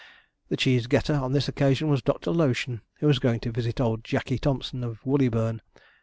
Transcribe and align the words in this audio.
The 0.49 0.57
cheese 0.57 0.87
getter 0.87 1.13
on 1.13 1.33
this 1.33 1.47
occasion 1.47 1.87
was 1.87 2.01
Doctor 2.01 2.31
Lotion, 2.31 2.81
who 3.01 3.05
was 3.05 3.19
going 3.19 3.39
to 3.41 3.51
visit 3.51 3.79
old 3.79 4.03
Jackey 4.03 4.39
Thompson, 4.39 4.83
of 4.83 4.99
Woolleyburn. 5.05 5.59